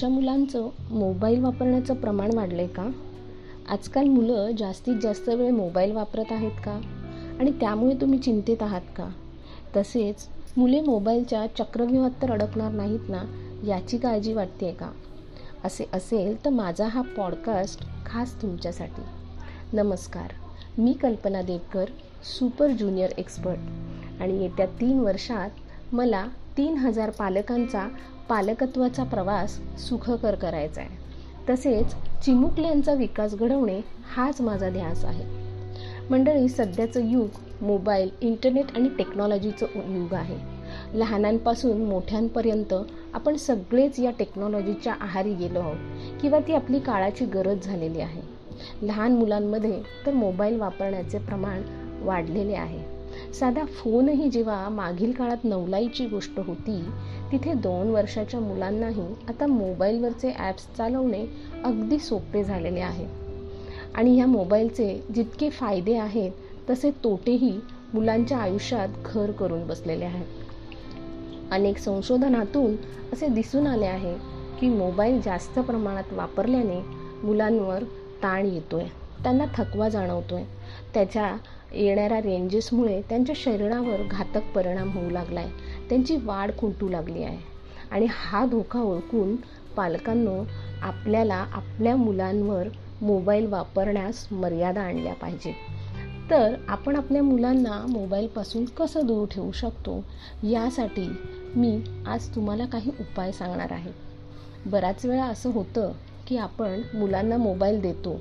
[0.00, 2.90] तुमच्या मुलांचं मोबाईल वापरण्याचं प्रमाण वाढलं आहे का?
[3.68, 6.80] आजकाल मुलं जास्तीत जास्त वेळ मोबाईल वापरत आहेत का?
[7.40, 9.08] आणि त्यामुळे तुम्ही चिंतित आहात का?
[9.76, 13.22] तसेच मुले मोबाईलच्या चक्रव्यूहात तर अडकणार नाहीत ना
[13.66, 14.90] याची काळजी वाटते आहे का?
[15.64, 19.02] असे असेल तर माझा हा पॉडकास्ट खास तुमच्यासाठी.
[19.72, 20.30] नमस्कार
[20.78, 21.84] मी कल्पना देवकर
[22.38, 23.58] सुपर ज्युनियर एक्सपर्ट.
[24.22, 25.50] आणि येत्या तीन वर्षात
[25.92, 26.26] मला
[26.56, 27.88] तीन हजार पालकांचा
[28.30, 30.98] पालकत्वाचा प्रवास सुखकर करायचा आहे
[31.48, 31.94] तसेच
[32.24, 33.80] चिमुकल्यांचा विकास घडवणे
[34.16, 35.24] हाच माझा ध्यास आहे.
[36.10, 37.28] मंडळी सध्याचं युग
[37.62, 40.36] मोबाईल इंटरनेट आणि टेक्नॉलॉजीचं युग आहे.
[40.94, 42.74] लहानांपासून मोठ्यांपर्यंत
[43.14, 48.22] आपण सगळेच या टेक्नॉलॉजीच्या आहारी गेलो आहोत किंवा ती आपली काळाची गरज झालेली आहे.
[48.82, 51.62] लहान मुलांमध्ये तर मोबाईल वापरण्याचे प्रमाण
[52.02, 52.99] वाढलेले आहे.
[53.34, 56.84] साधा फोनही जेव्हा मागील काळात नवलाईची गोष्ट होती
[57.32, 61.26] तिथे दोन वर्षाच्या मुलांनाही आता मोबाईलवरचे ॲप्स चालवणे
[61.64, 63.06] अगदी सोपे झालेले आहे.
[63.94, 66.30] आणि ह्या मोबाईलचे जितके फायदे आहेत
[66.70, 67.60] तसे तोटेही
[67.94, 70.26] मुलांच्या आयुष्यात घर करून बसलेले आहेत.
[71.52, 72.76] अनेक संशोधनातून
[73.12, 74.14] असे दिसून आले आहे
[74.60, 76.80] की मोबाईल जास्त प्रमाणात वापरल्याने
[77.22, 77.82] मुलांवर
[78.22, 78.84] ताण येतोय.
[79.22, 80.42] त्यांना थकवा जाणवतोय.
[80.94, 81.36] त्याच्या
[81.72, 87.38] येणाऱ्या रेंजेसमुळे त्यांच्या शरीरावर घातक परिणाम होऊ लागला आहे त्यांची वाढ खुंटू लागली आहे.
[87.90, 89.36] आणि हा धोका ओळखून
[89.76, 90.42] पालकांनो
[90.82, 92.68] आपल्याला आपल्या मुलांवर
[93.02, 95.54] मोबाईल वापरण्यास मर्यादा आणल्या पाहिजे
[96.30, 100.04] तर आपण आपल्या मुलांना मोबाईलपासून कसं दूर ठेवू शकतो?
[100.42, 101.08] यासाठी
[101.56, 103.92] मी आज तुम्हाला काही उपाय सांगणार आहे.
[104.66, 105.92] बऱ्याच वेळा असं होतं
[106.26, 108.20] की आपण मुलांना मोबाईल देतो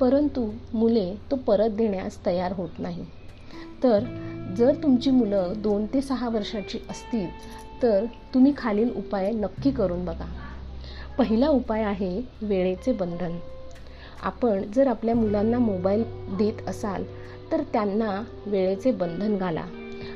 [0.00, 3.04] परंतु मुले तो परत देण्यास तयार होत नाही.
[3.82, 4.04] तर
[4.58, 7.26] जर तुमची मुलं दोन ते सहा वर्षाची असतील
[7.82, 10.26] तर तुम्ही खालील उपाय नक्की करून बघा.
[11.18, 13.38] पहिला उपाय आहे वेळेचे बंधन.
[14.22, 16.04] आपण जर आपल्या मुलांना मोबाईल
[16.36, 17.04] देत असाल
[17.52, 19.64] तर त्यांना वेळेचे बंधन घाला.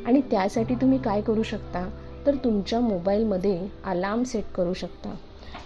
[0.06, 1.90] आणि त्यासाठी तुम्ही काय करू शकता?
[2.26, 5.14] तर तुमच्या मोबाईलमध्ये अलार्म सेट करू शकता.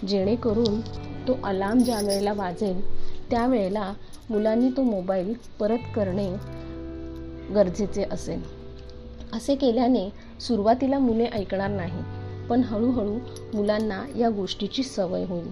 [0.09, 0.81] जेणेकरून
[1.29, 3.93] तो अलार्म ज्या वेळेला वाजेल त्यावेळेला
[4.31, 6.29] मुलांनी तो मोबाईल परत करणे
[7.55, 8.43] गरजेचे असेल.
[9.33, 10.09] असे केल्याने
[10.41, 12.03] सुरुवातीला मुले ऐकणार नाही
[12.49, 13.19] पण हळूहळू
[13.55, 15.51] मुलांना या गोष्टीची सवय होईल.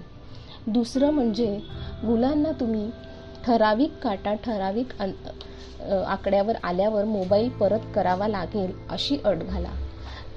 [0.66, 1.58] दुसरं म्हणजे
[2.02, 2.90] मुलांना तुम्ही
[3.46, 5.02] ठराविक काटा ठराविक
[5.82, 9.70] आकड्यावर आल्यावर मोबाईल परत करावा लागेल अशी अट घाला.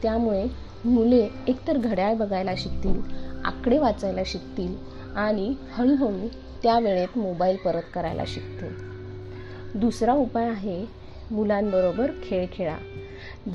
[0.02, 0.44] त्यामुळे
[0.86, 3.00] मुले एकतर घड्याळ बघायला शिकतील
[3.46, 4.76] आकडे वाचायला शिकतील
[5.18, 6.28] आणि हळूहळू
[6.64, 8.90] त्या वेळेत मोबाईल परत करायला शिकतील
[9.80, 10.86] दुसरा उपाय आहे
[11.31, 12.78] मुलांबरोबर खेळ खेळा.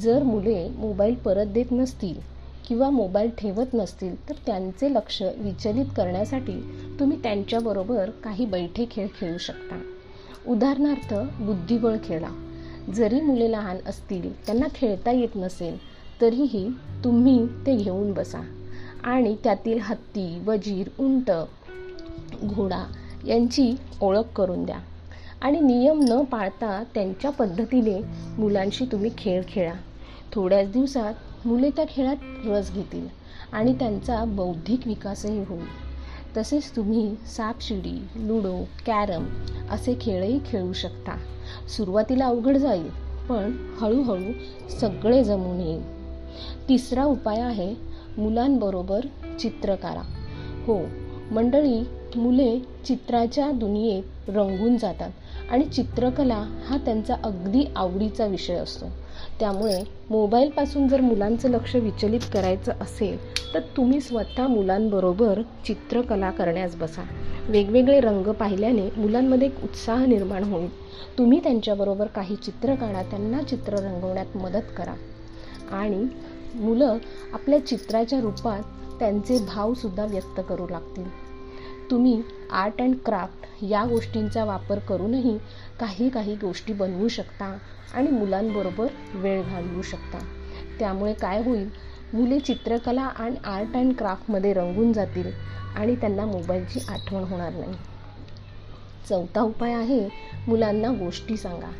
[0.01, 2.21] जर मुले मोबाईल परत देत नसतील
[2.69, 6.61] किंवा मोबाईल ठेवत नसतील तर त्यांचे लक्ष विचलित करण्यासाठी
[7.01, 9.83] तुम्ही त्यांच्याबरोबर काही बैठे खेळ खेळू शकता.
[10.49, 12.29] उदाहरणार्थ बुद्धिबळ खेळा.
[12.95, 15.77] जरी मुले लहान असतील त्यांना खेळता येत नसेल
[16.21, 16.69] तरीही
[17.05, 18.41] तुम्ही ते घेऊन बसा.
[19.05, 21.31] आणि त्यातील हत्ती वजीर उंट
[22.45, 22.85] घोडा
[23.27, 24.79] यांची ओळख करून द्या.
[25.41, 28.03] आणि नियम न पाळता त्यांच्या पद्धतीने
[28.39, 29.73] मुलांशी तुम्ही खेळ खेळा.
[30.33, 31.15] थोड्याच दिवसात
[31.47, 32.17] मुले त्या खेळात
[32.47, 33.09] रस घेतील
[33.53, 35.85] आणि त्यांचा बौद्धिक विकासही होईल.
[36.37, 38.57] तसेच तुम्ही सापशिडी लुडो
[38.87, 39.27] कॅरम
[39.71, 41.13] असे खेळही खेळू शकता.
[41.77, 42.89] सुरुवातीला अवघड जाईल
[43.29, 44.33] पण हळूहळू
[44.81, 45.83] सगळे जमून येईल.
[46.69, 47.75] तिसरा उपाय आहे
[48.19, 49.01] मुलांबरोबर
[49.41, 50.03] चित्रकारा
[50.67, 51.85] हो मंडळी
[52.17, 55.11] मुले चित्राच्या दुनियेत रंगून जातात
[55.51, 58.87] आणि चित्रकला हा त्यांचा अगदी आवडीचा विषय असतो.
[59.41, 63.19] त्यामुळे मोबाईलपासून जर मुलांचं लक्ष विचलित करायचं असेल
[63.55, 67.03] तर तुम्ही स्वतः मुलांबरोबर चित्रकला करण्यास बसा.
[67.49, 70.69] वेगवेगळे रंग पाहिल्याने मुलांमध्ये एक उत्साह निर्माण होईल.
[71.19, 74.95] तुम्ही त्यांच्याबरोबर काही चित्र काढा त्यांना चित्र रंगवण्यात मदत करा.
[75.71, 76.07] आणि
[76.55, 76.99] मुलं
[77.33, 78.63] आपल्या चित्राच्या रूपात
[79.01, 81.25] त्यांचे भावसुद्धा व्यक्त करू लागतील.
[81.91, 85.39] तुम्ही आर्ट अँड क्राफ्ट या गोष्टींचा वापर करूनही
[85.81, 87.59] काही काही गोष्टी बनवू शकता
[87.95, 90.19] आणि मुलांबरोबर वेळ घालवू शकता.
[90.79, 91.69] त्यामुळे काय होईल?
[92.13, 95.31] मुले चित्रकला आणि आर्ट अँड क्राफ्टमध्ये रंगून जातील
[95.77, 97.73] आणि त्यांना मोबाईलची आठवण होणार नाही.
[99.09, 100.09] चौथा उपाय आहे
[100.49, 101.71] मुलांना गोष्टी सांगा.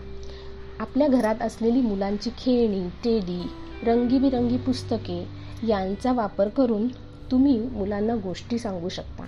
[0.81, 3.43] आपल्या घरात असलेली मुलांची खेळणी टेडी
[3.83, 6.89] रंगीबिरंगी पुस्तके यांचा वापर करून
[7.31, 9.25] तुम्ही मुलांना गोष्टी सांगू शकता.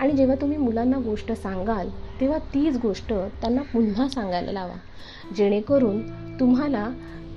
[0.00, 1.88] आणि जेव्हा तुम्ही मुलांना गोष्ट सांगाल
[2.20, 4.74] तेव्हा तीच गोष्ट त्यांना पुन्हा सांगायला लावा.
[5.36, 6.10] जेणेकरून
[6.40, 6.90] तुम्हाला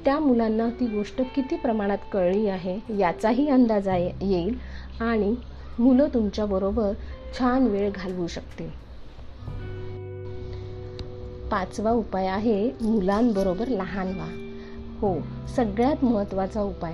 [0.05, 3.87] त्या मुलांना ती गोष्ट किती प्रमाणात कळली आहे याचाही अंदाज
[4.21, 4.57] येईल
[5.01, 5.35] आणि
[5.79, 6.91] मुलं तुमच्याबरोबर
[7.39, 8.69] छान वेळ घालवू शकतील.
[11.49, 14.27] पाचवा उपाय आहे मुलांबरोबर लहान व्हा.
[14.99, 15.15] हो
[15.55, 16.93] सगळ्यात महत्त्वाचा उपाय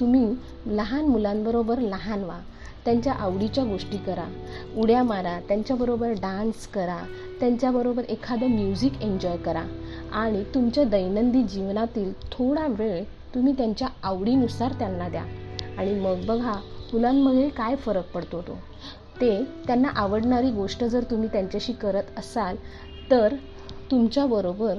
[0.00, 0.34] तुम्ही
[0.66, 2.40] लहान मुलांबरोबर लहान व्हा.
[2.84, 4.24] त्यांच्या आवडीच्या गोष्टी करा.
[4.76, 6.98] उड्या मारा त्यांच्याबरोबर डान्स करा
[7.40, 9.62] त्यांच्याबरोबर एखादं म्युझिक एन्जॉय करा.
[10.12, 13.04] आणि तुमच्या दैनंदिन जीवनातील थोडा वेळ
[13.34, 15.24] तुम्ही त्यांच्या आवडीनुसार त्यांना द्या.
[15.78, 16.54] आणि मग बघा
[16.92, 18.58] मुलांमध्ये काय फरक पडतो तो.
[19.20, 22.56] ते त्यांना आवडणारी गोष्ट जर तुम्ही त्यांच्याशी करत असाल
[23.10, 23.34] तर
[23.90, 24.78] तुमच्याबरोबर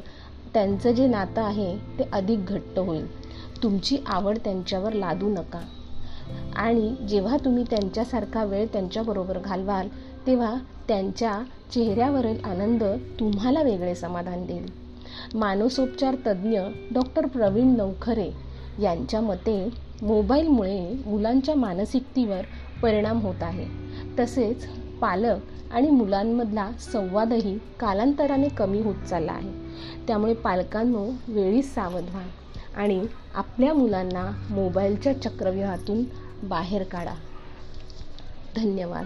[0.53, 3.26] त्यांचं जे नातं आहे ते अधिक घट्ट होईल.
[3.63, 5.61] तुमची आवड त्यांच्यावर लादू नका.
[6.55, 9.87] आणि जेव्हा तुम्ही त्यांच्यासारखा वेळ त्यांच्याबरोबर घालवाल
[10.27, 10.55] तेव्हा
[10.87, 11.43] त्यांच्या
[11.73, 12.83] चेहऱ्यावरील आनंद
[13.19, 14.65] तुम्हाला वेगळे समाधान देईल.
[15.33, 16.59] मानसोपचार तज्ज्ञ
[16.93, 18.31] डॉक्टर प्रवीण नवखरे
[18.81, 19.69] यांच्या मते
[20.01, 22.41] मोबाईलमुळे मुलांच्या मानसिकतेवर
[22.81, 23.65] परिणाम होत आहे.
[24.19, 24.67] तसेच
[25.01, 25.37] पालक
[25.71, 29.51] आणि मुलांमधला संवादही कालांतराने कमी होत चालला आहे.
[30.07, 32.23] त्यामुळे पालकांनो वेळीच सावध व्हा.
[32.77, 36.03] आणि आपल्या मुलांना मोबाईलच्या चक्रव्यूहातून
[36.43, 37.13] बाहेर काढा.
[38.55, 39.05] धन्यवाद.